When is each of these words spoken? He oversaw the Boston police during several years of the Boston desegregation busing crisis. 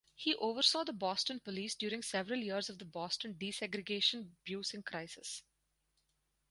He 0.15 0.33
oversaw 0.37 0.83
the 0.83 0.93
Boston 0.93 1.39
police 1.39 1.75
during 1.75 2.01
several 2.01 2.39
years 2.39 2.71
of 2.71 2.79
the 2.79 2.85
Boston 2.85 3.35
desegregation 3.35 4.31
busing 4.47 4.83
crisis. 4.83 5.43